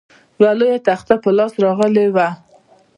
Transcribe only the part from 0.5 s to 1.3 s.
لویه تخته په